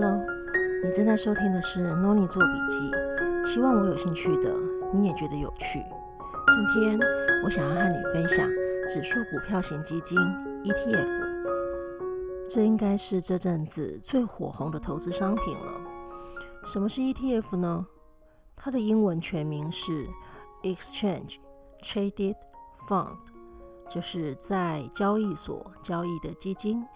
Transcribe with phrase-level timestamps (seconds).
[0.00, 0.24] Hello，
[0.84, 2.88] 你正在收听的是 Noni 做笔记，
[3.52, 4.54] 希望我有兴趣的
[4.94, 5.84] 你也觉得有趣。
[6.46, 6.96] 今天
[7.44, 8.48] 我想要和你分享
[8.88, 10.16] 指数股票型基金
[10.62, 15.80] ETF，这应该是这阵子最火红的投资商品了。
[16.64, 17.84] 什么是 ETF 呢？
[18.54, 20.06] 它的英文全名是
[20.62, 21.38] Exchange
[21.82, 22.36] Traded
[22.88, 23.16] Fund，
[23.90, 26.86] 就是在交易所交易的基金。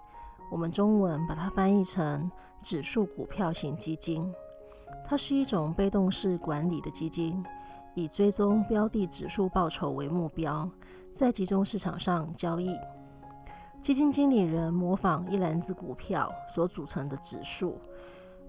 [0.53, 2.31] 我们中文把它翻译成
[2.63, 4.33] 指数股票型基金。
[5.05, 7.45] 它是一种被动式管理的基金，
[7.95, 10.69] 以追踪标的指数报酬为目标，
[11.13, 12.75] 在集中市场上交易。
[13.83, 17.79] 基金经理人模仿一篮子股票所组成的指数。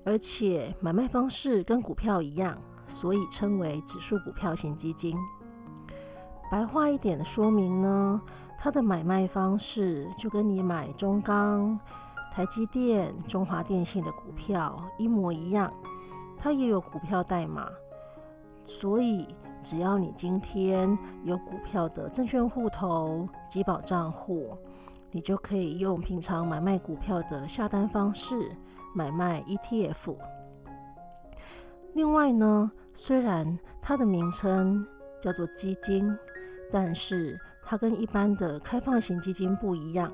[0.06, 2.58] 而且买卖方式跟股票一样，
[2.90, 5.18] 所以称为指数股票型基金。
[6.52, 8.22] 白话一点的说明呢，
[8.60, 11.80] 它的买卖方式就跟你买中钢、
[12.34, 15.72] 台积电、中华电信的股票一模一样，
[16.36, 17.70] 它也有股票代码。
[18.66, 19.28] 所以
[19.62, 24.58] 只要你今天有股票的证券户头、集保账户，
[25.12, 28.36] 你就可以用平常买卖股票的下单方式。
[28.96, 30.16] 买卖 ETF。
[31.94, 34.86] 另外呢，虽然它的名称
[35.20, 36.16] 叫做基金，
[36.72, 40.12] 但是它跟一般的开放型基金不一样。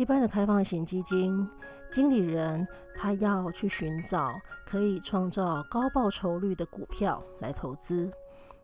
[0.00, 1.46] 一般的开放型基金
[1.90, 4.32] 经理人他要去寻找
[4.64, 8.10] 可以创造高报酬率的股票来投资，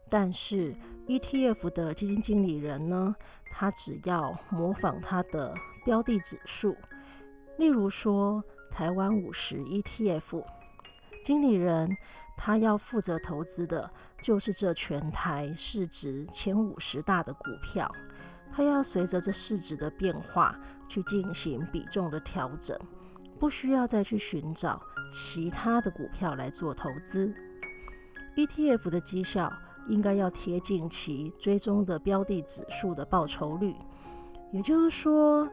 [0.09, 0.75] 但是
[1.07, 3.15] ETF 的基金经理人呢，
[3.53, 6.75] 他只要模仿他的标的指数，
[7.59, 8.43] 例如说。
[8.69, 10.45] 台湾五十 ETF
[11.25, 11.97] 经理人，
[12.37, 17.91] 他要负责投资的就是这全台市值前五十大的股票，
[18.51, 20.59] 它要随着这市值的变化
[20.89, 22.79] 去进行比重的调整，
[23.39, 24.81] 不需要再去寻找
[25.11, 27.35] 其他的股票来做投资。
[28.37, 29.53] ETF 的绩效
[29.89, 33.75] 应该要贴近其追踪的标的指数的报酬率，
[34.53, 35.49] 也就是说。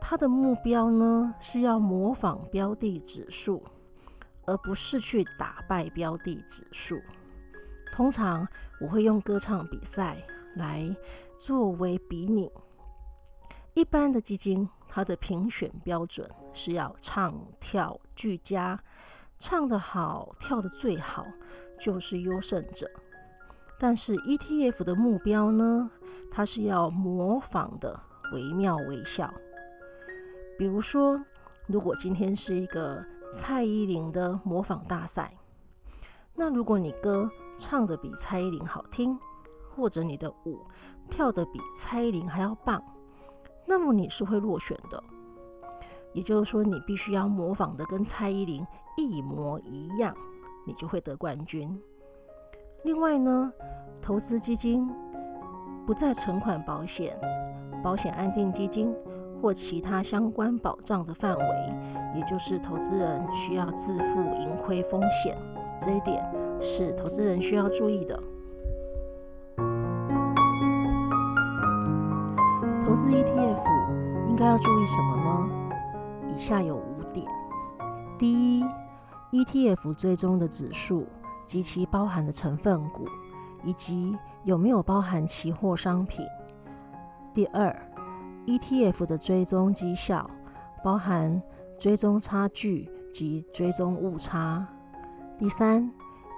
[0.00, 3.60] 它的目标呢，是要模仿标的指数，
[4.46, 7.00] 而不是去打败标的指数。
[7.92, 8.46] 通常
[8.80, 10.16] 我会用歌唱比赛
[10.54, 10.88] 来
[11.38, 12.50] 作为比拟。
[13.74, 18.82] 一般的基金，它的评选标准是要唱跳俱佳，
[19.38, 21.24] 唱得好，跳得最好
[21.78, 22.90] 就是优胜者。
[23.78, 25.88] 但是 ETF 的目标呢，
[26.28, 27.98] 它是要模仿的
[28.32, 29.32] 惟妙惟肖。
[30.58, 31.24] 比如说，
[31.68, 35.32] 如果今天是一个蔡依林的模仿大赛，
[36.34, 39.16] 那如果你歌唱得比蔡依林好听，
[39.76, 40.66] 或者你的舞
[41.08, 42.82] 跳得比蔡依林还要棒，
[43.66, 45.02] 那么你是会落选的。
[46.12, 48.64] 也就是说，你必须要模仿的跟蔡依林
[48.96, 50.16] 一模一样，
[50.66, 51.80] 你就会得冠军。
[52.84, 53.52] 另外呢，
[54.00, 54.88] 投资基金
[55.86, 57.18] 不在存款保险、
[57.82, 58.94] 保险安定基金。
[59.40, 61.76] 或其他相关保障的范围，
[62.16, 65.38] 也就是投资人需要自负盈亏风险，
[65.80, 66.28] 这一点
[66.60, 68.20] 是投资人需要注意的。
[72.88, 73.60] 投资 ETF
[74.30, 75.50] 应该要注意什么呢？
[76.26, 77.26] 以下有五点：
[78.18, 78.64] 第一
[79.30, 81.06] ，ETF 追踪的指数
[81.44, 83.06] 及其包含的成分股，
[83.62, 86.24] 以及有没有包含期货商品；
[87.34, 87.78] 第二
[88.46, 90.30] ，ETF 的追踪绩效
[90.82, 91.42] 包含
[91.78, 94.66] 追踪差距及追踪误差。
[95.38, 95.92] 第三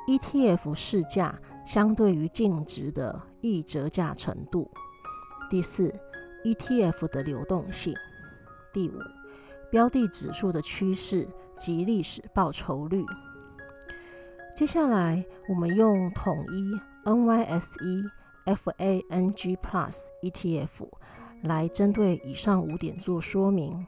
[0.08, 4.68] ，ETF 市价相对于净值的溢折价程度。
[5.48, 5.94] 第四
[6.44, 7.94] ，ETF 的流动性。
[8.72, 8.98] 第五，
[9.70, 11.28] 标的指数的趋势
[11.58, 13.04] 及历史报酬率。
[14.56, 18.10] 接下来，我们用统一 NYSE
[18.46, 20.88] FANG Plus ETF。
[21.42, 23.86] 来针对以上五点做说明。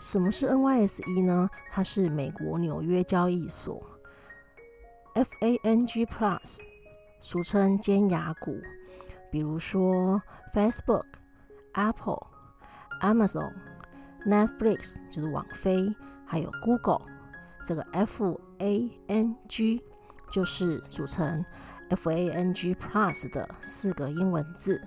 [0.00, 1.48] 什么是 NYSE 呢？
[1.70, 3.80] 它是美国纽约交易所。
[5.14, 6.58] FANG Plus，
[7.20, 8.60] 俗称尖牙股，
[9.30, 10.22] 比如说
[10.54, 11.04] Facebook、
[11.72, 12.26] Apple、
[13.02, 13.52] Amazon、
[14.24, 15.94] Netflix 就是网飞，
[16.24, 17.02] 还有 Google。
[17.64, 19.82] 这个 FANG
[20.30, 21.44] 就是组成
[21.90, 24.80] FANG Plus 的四个英文字。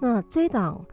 [0.00, 0.84] 那这档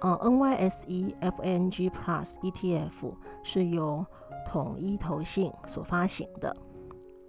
[0.00, 4.04] 呃 NYSE FANG Plus ETF 是由
[4.46, 6.56] 统一投信所发行的，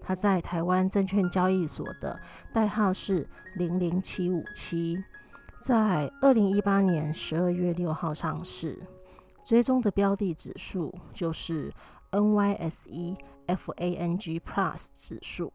[0.02, 2.20] 它在台湾证券交易所的
[2.52, 5.02] 代号是零零七五七，
[5.62, 8.82] 在二零一八年十二月六号上市，
[9.44, 11.72] 追踪的标的指数就是
[12.12, 13.16] NYSE
[13.48, 15.54] FANG Plus 指数。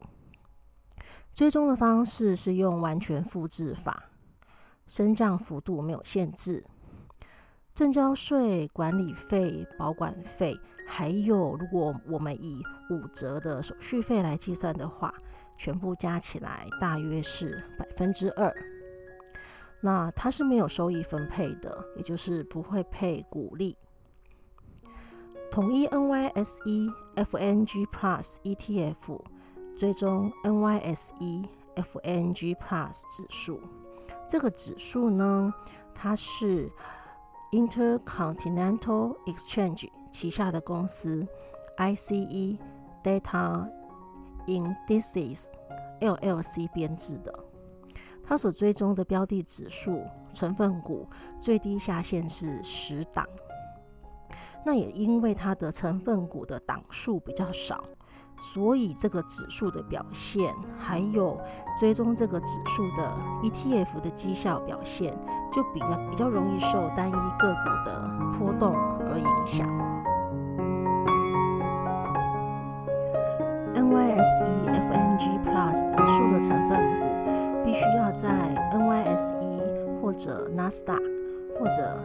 [1.35, 4.05] 追踪的方式是用完全复制法，
[4.87, 6.65] 升降幅度没有限制。
[7.77, 12.59] 证交税、管理费、保管费，还有如果我们以
[12.89, 15.13] 五折的手续费来计算的话，
[15.59, 18.51] 全部加起来大约是百分之二。
[19.83, 23.77] 那它是没有收益分配的，也就是不会配股利。
[25.51, 29.21] 统一 NYSE FNG Plus ETF。
[29.77, 31.45] 追踪 NYSE
[31.75, 33.61] FNG Plus 指数，
[34.27, 35.53] 这个指数呢，
[35.95, 36.73] 它是
[37.53, 41.27] Intercontinental Exchange 旗下的公司
[41.79, 42.59] ICE
[43.03, 43.69] Data
[44.47, 45.49] Indices
[46.01, 47.33] LLC 编制的。
[48.25, 50.03] 它所追踪的标的指数
[50.35, 51.09] 成分股
[51.41, 53.25] 最低下限是十档，
[54.65, 57.85] 那也因为它的成分股的档数比较少。
[58.39, 61.41] 所以这个指数的表现，还有
[61.79, 63.13] 追踪这个指数的
[63.43, 65.19] ETF 的绩效表现，
[65.53, 68.75] 就比较比较容易受单一个股的波动
[69.09, 69.67] 而影响。
[73.75, 78.29] NYSE FNG Plus 指数的成分股必须要在
[78.73, 81.01] NYSE 或者 NASDAQ
[81.59, 82.05] 或者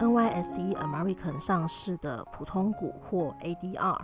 [0.00, 3.98] NYSE American 上市的普通股或 ADR。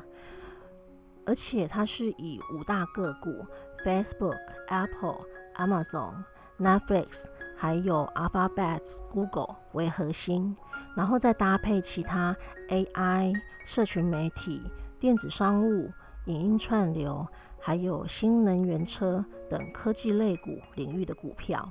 [1.26, 3.44] 而且它是以五大个股
[3.84, 4.38] Facebook、
[4.68, 5.20] Apple、
[5.56, 6.24] Amazon、
[6.58, 7.26] Netflix，
[7.56, 10.56] 还有 Alphabet、Google 为核心，
[10.96, 12.36] 然后再搭配其他
[12.68, 13.34] AI、
[13.64, 14.62] 社群媒体、
[14.98, 15.90] 电子商务、
[16.26, 17.26] 影音串流，
[17.60, 21.68] 还有新能源车等科技类股领域的股票。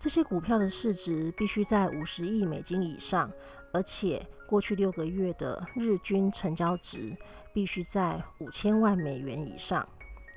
[0.00, 3.28] 这些股票的市值必须在五十亿美金以上，
[3.72, 7.16] 而且过去六个月的日均成交值
[7.52, 9.86] 必须在五千万美元以上。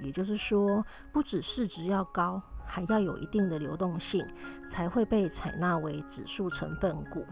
[0.03, 0.83] 也就是说，
[1.13, 4.25] 不止市值要高，还要有一定的流动性，
[4.65, 7.23] 才会被采纳为指数成分股。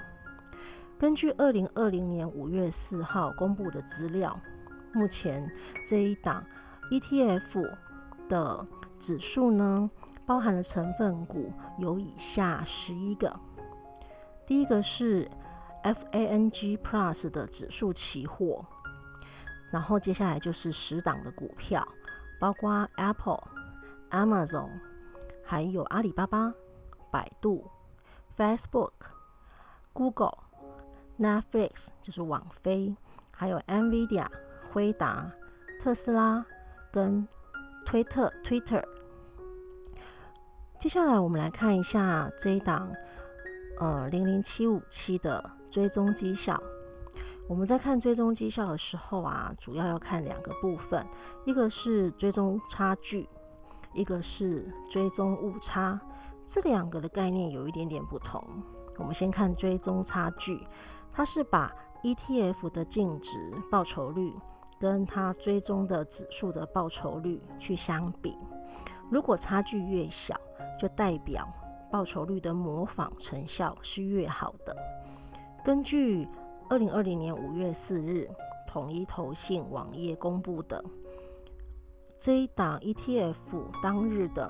[0.99, 4.39] 根据二零二零年五月四号公布的资料，
[4.93, 5.51] 目前
[5.87, 6.45] 这一档
[6.91, 7.75] ETF
[8.27, 8.67] 的
[8.99, 9.89] 指数呢，
[10.25, 13.33] 包含的成分股有以下十一个，
[14.45, 15.27] 第一个是
[15.93, 18.65] FANG Plus 的指数期货，
[19.71, 21.87] 然后接下来就是十档的股票，
[22.39, 23.43] 包括 Apple、
[24.11, 24.69] Amazon，
[25.43, 26.53] 还有阿里巴巴、
[27.11, 27.69] 百度、
[28.37, 28.91] Facebook、
[29.93, 30.37] Google、
[31.19, 32.95] Netflix，就是网飞，
[33.31, 34.27] 还有 NVIDIA、
[34.71, 35.31] 辉达、
[35.79, 36.45] 特斯拉
[36.91, 37.27] 跟
[37.85, 38.83] 推特 Twitter。
[40.79, 42.91] 接下来我们来看一下这一档，
[43.79, 46.61] 呃，零零七五七的追踪绩效。
[47.47, 51.05] 我们在看追踪绩效的时候啊，主要要看两个部分，
[51.45, 53.27] 一个是追踪差距，
[53.93, 55.99] 一个是追踪误差。
[56.45, 58.43] 这两个的概念有一点点不同。
[58.97, 60.63] 我们先看追踪差距，
[61.11, 61.73] 它是把
[62.03, 63.31] ETF 的净值
[63.71, 64.33] 报酬率
[64.79, 68.37] 跟它追踪的指数的报酬率去相比，
[69.09, 70.35] 如果差距越小，
[70.79, 71.47] 就代表
[71.91, 74.75] 报酬率的模仿成效是越好的。
[75.69, 76.27] 根据
[76.67, 78.27] 二零二零年五月四日
[78.65, 80.83] 统一投信网页公布的
[82.17, 83.35] 这一档 ETF
[83.79, 84.49] 当日的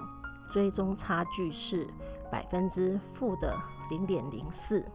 [0.50, 1.86] 追踪差距是
[2.32, 3.54] 百分之负的
[3.90, 4.90] 零点零四，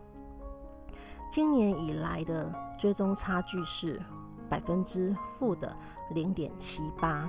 [1.30, 4.00] 今年以来的追踪差距是
[4.48, 5.76] 百分之负的
[6.14, 7.28] 零点七八，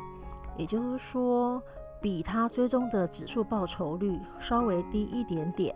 [0.56, 1.62] 也就是说，
[2.02, 5.76] 比它追踪的指数报酬率稍微低一点点。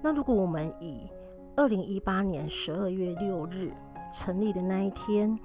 [0.00, 1.06] 那如果我们以
[1.56, 3.72] 二零一八年十二月六日
[4.12, 5.38] 成立的那一天，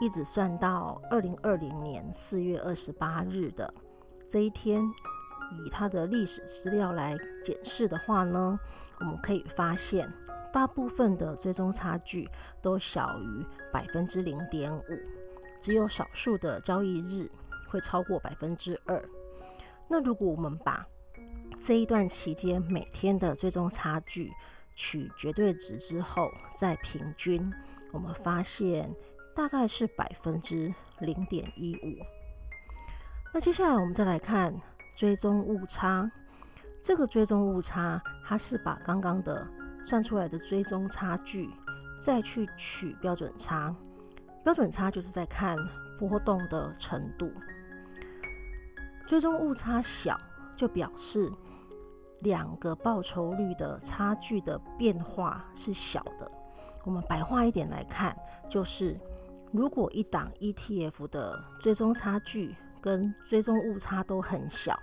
[0.00, 3.72] 一直算到二零二零年四月二十八日的
[4.28, 4.82] 这一天，
[5.64, 8.58] 以它的历史资料来检视的话呢，
[9.00, 10.10] 我们可以发现，
[10.52, 12.28] 大部分的追踪差距
[12.60, 14.82] 都小于百分之零点五，
[15.60, 17.30] 只有少数的交易日。
[17.66, 19.04] 会超过百分之二。
[19.90, 20.86] 那如果我们把
[21.60, 24.32] 这一段期间每天的追踪差距
[24.74, 27.52] 取绝对值之后再平均，
[27.92, 28.94] 我们发现
[29.34, 31.98] 大概是百分之零点一五。
[33.32, 34.54] 那接下来我们再来看
[34.96, 36.10] 追踪误差。
[36.82, 39.48] 这个追踪误差，它是把刚刚的
[39.82, 41.48] 算出来的追踪差距
[41.98, 43.74] 再去取标准差。
[44.44, 45.56] 标准差就是在看
[45.98, 47.32] 波动的程度。
[49.06, 50.18] 追踪误差小，
[50.54, 51.30] 就表示
[52.24, 56.28] 两个报酬率的差距的变化是小的。
[56.82, 58.16] 我们白话一点来看，
[58.48, 58.98] 就是
[59.52, 64.76] 如果一档 ETF 的追踪差距跟追踪误差都很小，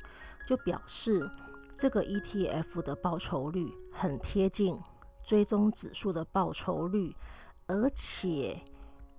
[0.47, 1.29] 就表示
[1.75, 4.79] 这个 ETF 的报酬率很贴近
[5.23, 7.15] 追踪指数的报酬率，
[7.67, 8.61] 而且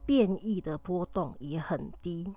[0.07, 2.35] 变异的波动也很低。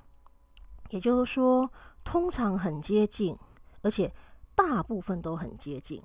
[0.90, 1.72] 也就是说，
[2.04, 3.36] 通常很接近，
[3.82, 4.14] 而且
[4.56, 6.02] 大部分都很接近，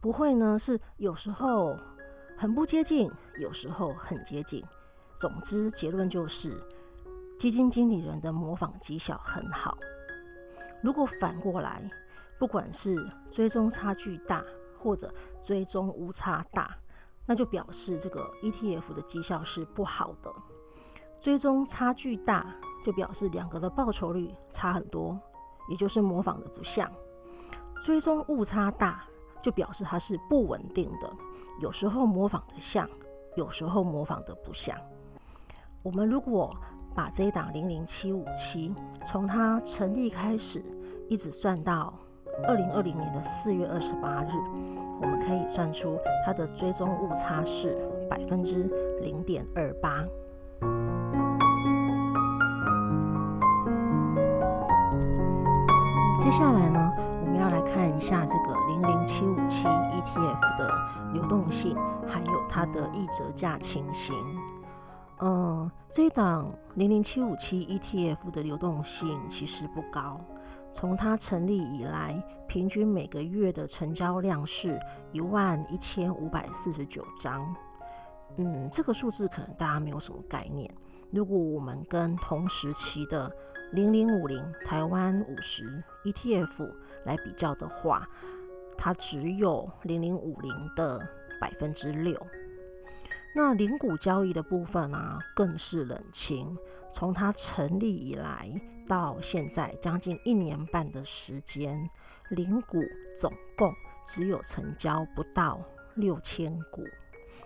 [0.00, 1.76] 不会呢是有时候
[2.36, 4.62] 很不接近，有时候很接近。
[5.18, 6.60] 总之，结论就是
[7.38, 9.78] 基金经理人的模仿绩效很好。
[10.82, 11.88] 如果反过来，
[12.38, 12.94] 不管是
[13.30, 14.44] 追踪差距大
[14.78, 15.12] 或者
[15.42, 16.76] 追踪误差大，
[17.24, 20.30] 那就表示这个 ETF 的绩效是不好的。
[21.20, 25.18] 追踪差距大，就表示两个的报酬率差很多，
[25.70, 26.92] 也就是模仿的不像。
[27.86, 29.04] 追踪误差大，
[29.40, 31.08] 就表示它是不稳定的，
[31.60, 32.90] 有时候模仿的像，
[33.36, 34.76] 有时候模仿的不像。
[35.84, 36.52] 我们如果
[36.96, 38.74] 把这一档零零七五七
[39.04, 40.60] 从它成立开始，
[41.08, 41.94] 一直算到
[42.48, 44.30] 二零二零年的四月二十八日，
[45.00, 47.78] 我们可以算出它的追踪误差是
[48.10, 48.64] 百分之
[49.00, 50.04] 零点二八。
[56.18, 56.92] 接下来呢，
[57.36, 60.72] 们要来看一下这个零零七五七 ETF 的
[61.12, 61.76] 流动性，
[62.08, 64.16] 还有它的溢折价情形。
[65.20, 70.18] 嗯，这一档零零七五七 ETF 的流动性其实不高，
[70.72, 74.80] 从它成立以来，平均每个月的成交量是
[75.12, 77.54] 一万一千五百四十九张。
[78.38, 80.70] 嗯，这个数字可能大家没有什么概念。
[81.10, 83.30] 如果我们跟同时期的
[83.72, 86.72] 零零五零台湾五十 ETF
[87.04, 88.08] 来比较的话，
[88.78, 91.06] 它只有零零五零的
[91.40, 92.18] 百分之六。
[93.34, 96.56] 那零股交易的部分啊，更是冷清。
[96.92, 98.50] 从它成立以来
[98.86, 101.90] 到现在将近一年半的时间，
[102.30, 102.80] 零股
[103.14, 103.74] 总共
[104.06, 105.60] 只有成交不到
[105.96, 106.82] 六千股，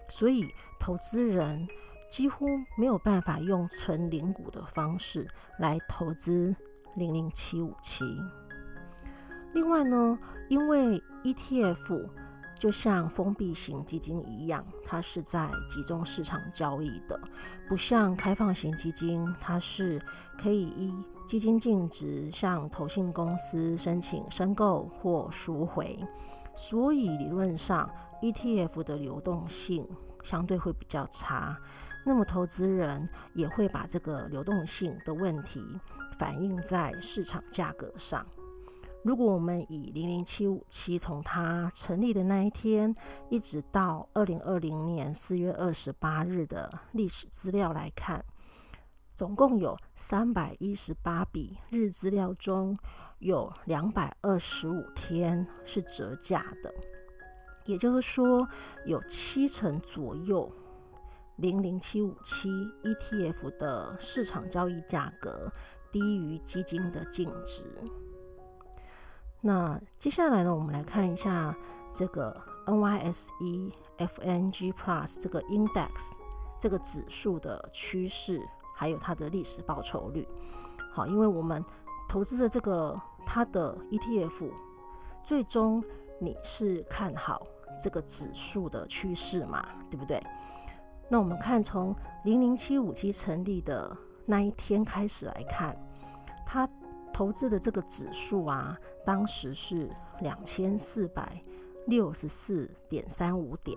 [0.09, 0.47] 所以
[0.79, 1.67] 投资人
[2.11, 5.27] 几乎没有办法用存零股的方式
[5.59, 6.55] 来投资
[6.97, 8.05] 零零七五七。
[9.55, 12.09] 另外呢，因为 ETF。
[12.59, 17.19] 就像封闭型基金一样，它是在集中市场交易的，
[17.67, 19.99] 不像开放型基金，它是
[20.37, 20.93] 可以依
[21.27, 25.99] 基金净值向投信公司申请申购或赎回，
[26.55, 27.89] 所以理论上
[28.21, 29.89] ETF 的流动性
[30.23, 31.59] 相对会比较差。
[32.05, 35.63] 那么投资人也会把这个流动性的问题
[36.19, 38.27] 反映在市场价格上。
[39.03, 42.95] 如果我们以零零七五七从它成立的那一天，
[43.31, 48.23] 一直到二零二零年四月二十八日的历史资料来看，
[49.15, 52.77] 总共有三百一十八笔日资料中，
[53.21, 56.71] 有两百二十五天是折价的，
[57.65, 58.47] 也就是说，
[58.85, 60.53] 有七成左右
[61.41, 62.51] 零零七五七
[62.83, 65.51] ETF 的市场交易价格
[65.91, 67.65] 低于基金的净值。
[69.41, 71.57] 那接下来呢，我们来看一下
[71.91, 76.13] 这个 NYSE FNG Plus 这个 Index
[76.59, 80.29] 这个指数的趋势，还有它的历史报酬率。
[80.93, 81.65] 好，因为我们
[82.07, 82.95] 投资的这个
[83.25, 84.53] 它的 ETF，
[85.25, 85.83] 最终
[86.21, 87.43] 你是看好
[87.83, 90.23] 这个指数的趋势嘛，对不对？
[91.11, 95.77] 那我们看从零零七五七成立的那一天开始来看，
[96.47, 96.67] 它。
[97.13, 98.75] 投资的这个指数啊，
[99.05, 99.91] 当时是
[100.21, 101.39] 两千四百
[101.87, 103.77] 六十四点三五点。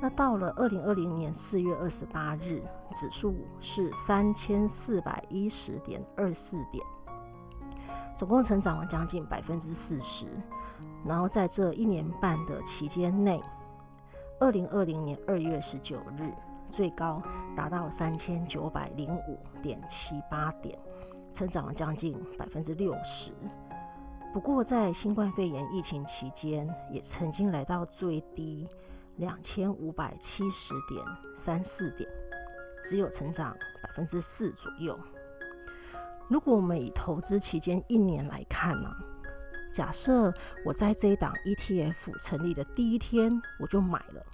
[0.00, 2.62] 那到了二零二零年四月二十八日，
[2.94, 6.82] 指数是三千四百一十点二四点，
[8.16, 10.24] 总共成长了将近百分之四十。
[11.04, 13.42] 然后在这一年半的期间内，
[14.40, 16.32] 二零二零年二月十九日
[16.72, 17.22] 最高
[17.54, 20.78] 达到三千九百零五点七八点。
[21.30, 23.30] 成长了将近百分之六十，
[24.32, 28.66] 不过在新冠肺炎疫情期间，也曾经来到最低
[29.16, 31.04] 两千五百七十点
[31.36, 32.08] 三四点，
[32.82, 34.98] 只有成长百分之四左右。
[36.28, 38.98] 如果我们以投资期间一年来看呢、啊，
[39.72, 40.32] 假设
[40.64, 44.24] 我在这一档 ETF 成立的第一天我就买了，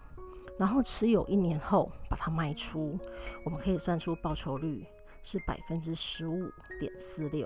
[0.59, 2.99] 然后持有一年后把它卖出，
[3.45, 4.87] 我们可以算出报酬率。
[5.29, 7.45] 是百分之十五点四六。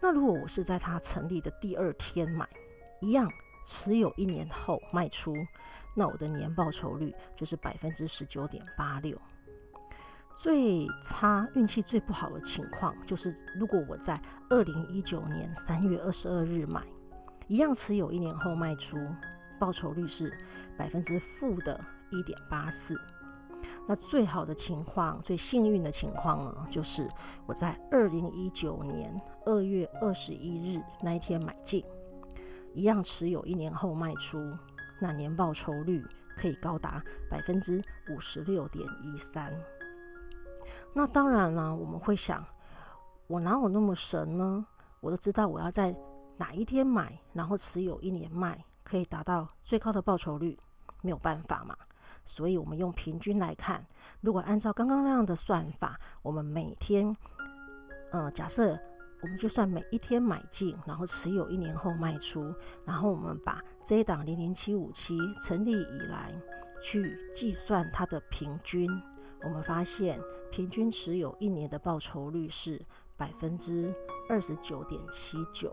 [0.00, 2.48] 那如果我是在它成立的第二天买，
[3.00, 3.28] 一样
[3.66, 5.34] 持有一年后卖出，
[5.96, 9.20] 那我的年报酬率就是百分之十九点八六。
[10.38, 16.80] 最差运气最不好的情况，就是如果我在二零一九年三月二十二日买，
[17.48, 18.96] 一样持有一年后卖出，
[19.58, 20.32] 报酬率是
[20.76, 22.96] 百分之负的一点八四。
[23.88, 27.08] 那最好的情况，最幸运的情况呢，就是
[27.44, 29.12] 我在二零一九年
[29.44, 31.84] 二月二十一日那一天买进，
[32.74, 34.38] 一样持有一年后卖出，
[35.00, 37.82] 那年报酬率可以高达百分之
[38.14, 39.52] 五十六点一三。
[40.94, 42.44] 那当然了，我们会想，
[43.26, 44.66] 我哪有那么神呢？
[45.00, 45.96] 我都知道我要在
[46.36, 50.58] 哪一天买，然后持有一年卖，可以达到最高的报酬率，
[51.02, 51.76] 没有办法嘛。
[52.24, 53.86] 所以我们用平均来看，
[54.20, 57.16] 如果按照刚刚那样的算法，我们每天，
[58.10, 58.76] 呃，假设
[59.22, 62.52] 我们就算每一天买进，然后持有一年后卖出，
[62.84, 66.34] 然后我们把这一档零零七五七成立以来
[66.82, 68.90] 去计算它的平均。
[69.42, 72.80] 我们发现，平均持有一年的报酬率是
[73.16, 73.94] 百分之
[74.28, 75.72] 二十九点七九，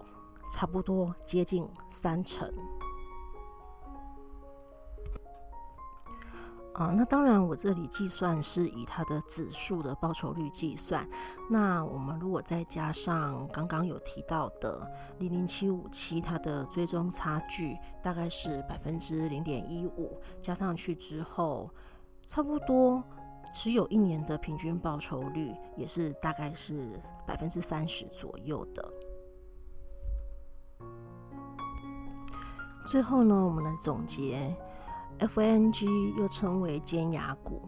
[0.52, 2.52] 差不多接近三成。
[6.74, 11.08] 啊，那当然，我这里计算是以它的指数的报酬率计算。
[11.50, 14.86] 那我们如果再加上刚刚有提到的
[15.18, 21.70] 零零七五七，它的追踪差距大概是百分之零点一五，加上去之后，
[22.26, 23.02] 差不多。
[23.56, 28.94] 持有一年的平均报酬率也是大概是百分之三十左右的。
[32.86, 34.54] 最后呢，我们来总结
[35.20, 37.62] ，FNG 又称为尖牙股，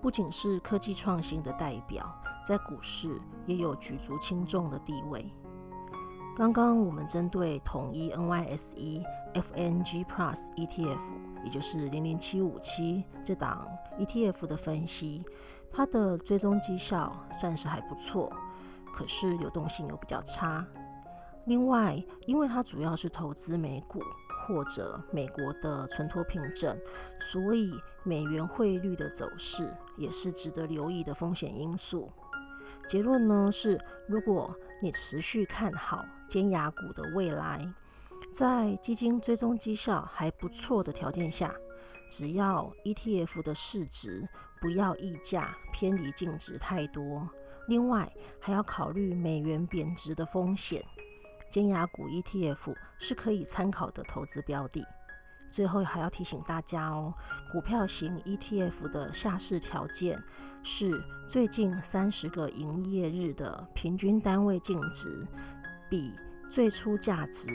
[0.00, 2.10] 不仅是科技创新的代表，
[2.42, 5.30] 在股市也有举足轻重的地位。
[6.34, 11.29] 刚刚我们针对统一 NYSE FNG Plus ETF。
[11.44, 13.66] 也就是零零七五七这档
[13.98, 15.24] ETF 的分析，
[15.72, 18.32] 它的追踪绩效算是还不错，
[18.92, 20.66] 可是流动性又比较差。
[21.46, 24.00] 另外，因为它主要是投资美股
[24.46, 26.78] 或者美国的存托凭证，
[27.18, 27.72] 所以
[28.04, 32.10] 美元汇率的走势也是值得留意的风险因素。
[32.88, 37.72] 结论呢是，如果你持续看好尖牙股的未来。
[38.32, 41.54] 在基金追踪绩效还不错的条件下，
[42.10, 44.28] 只要 ETF 的市值
[44.60, 47.28] 不要溢价偏离净值太多，
[47.66, 50.84] 另外还要考虑美元贬值的风险，
[51.50, 54.86] 尖牙股 ETF 是可以参考的投资标的。
[55.50, 57.12] 最后还要提醒大家哦，
[57.52, 60.16] 股票型 ETF 的下市条件
[60.62, 65.26] 是最近三十个营业日的平均单位净值
[65.88, 66.14] 比
[66.48, 67.50] 最初价值。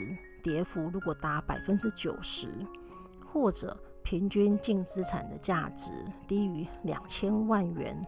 [0.46, 2.46] 跌幅如果达百分之九十，
[3.26, 5.90] 或者平均净资产的价值
[6.28, 8.00] 低于两千万元，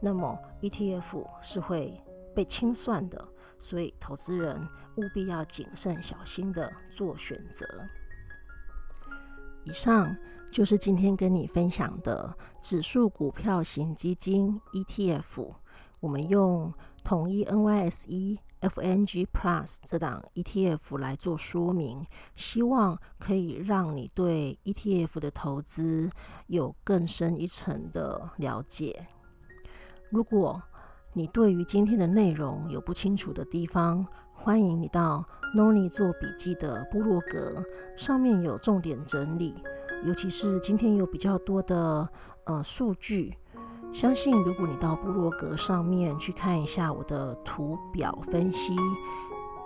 [0.00, 2.00] 那么 ETF 是会
[2.36, 3.28] 被清算的。
[3.58, 4.60] 所以投资人
[4.96, 7.66] 务必要谨慎小心的做选择。
[9.64, 10.16] 以上
[10.52, 15.52] 就是今天跟你分享的指数股票型基金 ETF，
[15.98, 18.38] 我们用统一 NYSE。
[18.62, 26.08] FNG Plus 这档 ETF 来做说明，希望可以让你对 ETF 的投资
[26.46, 29.08] 有更深一层的了解。
[30.10, 30.62] 如果
[31.12, 35.24] 你对于今天的内容有不清楚的地方，欢迎你到
[35.56, 37.62] Noni 做笔记的部落格，
[37.96, 39.56] 上面有重点整理，
[40.04, 42.08] 尤其是今天有比较多的
[42.44, 43.36] 呃数据。
[43.92, 48.74] 相信如果你到部落格上面去看一下我的图表分析，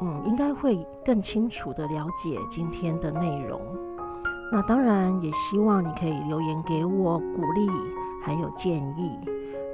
[0.00, 3.60] 嗯，应该会更清楚地了解今天的内容。
[4.52, 7.68] 那当然也希望你可以留言给我鼓励，
[8.22, 9.18] 还有建议。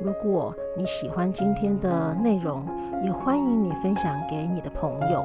[0.03, 2.67] 如果你喜欢今天的内容，
[3.03, 5.25] 也欢迎你分享给你的朋友。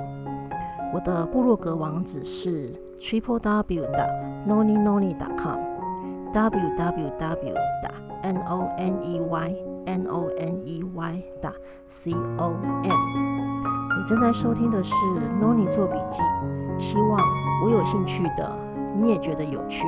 [0.94, 4.08] 我的部落格网址是 triple w 的
[4.48, 5.67] noni noni dot com
[6.32, 8.08] w w w 打。
[8.24, 11.54] n o n e y n o n e y 打
[11.88, 12.92] c o m。
[13.98, 14.94] 你正在收听的是
[15.40, 16.22] Noni 做笔记，
[16.78, 17.20] 希望
[17.64, 18.58] 我有兴趣的
[18.96, 19.86] 你也觉得有趣。